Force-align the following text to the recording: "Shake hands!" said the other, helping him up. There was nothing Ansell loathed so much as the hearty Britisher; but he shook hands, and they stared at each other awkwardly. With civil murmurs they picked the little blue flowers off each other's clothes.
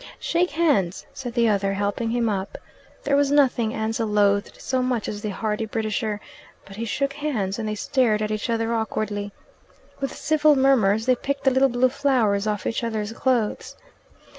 "Shake 0.17 0.49
hands!" 0.49 1.05
said 1.13 1.35
the 1.35 1.47
other, 1.47 1.73
helping 1.73 2.09
him 2.09 2.27
up. 2.27 2.57
There 3.03 3.15
was 3.15 3.29
nothing 3.29 3.71
Ansell 3.71 4.07
loathed 4.07 4.59
so 4.59 4.81
much 4.81 5.07
as 5.07 5.21
the 5.21 5.29
hearty 5.29 5.67
Britisher; 5.67 6.19
but 6.65 6.75
he 6.75 6.85
shook 6.85 7.13
hands, 7.13 7.59
and 7.59 7.69
they 7.69 7.75
stared 7.75 8.23
at 8.23 8.31
each 8.31 8.49
other 8.49 8.73
awkwardly. 8.73 9.31
With 9.99 10.11
civil 10.15 10.55
murmurs 10.55 11.05
they 11.05 11.13
picked 11.13 11.43
the 11.43 11.51
little 11.51 11.69
blue 11.69 11.89
flowers 11.89 12.47
off 12.47 12.65
each 12.65 12.83
other's 12.83 13.11
clothes. 13.13 13.75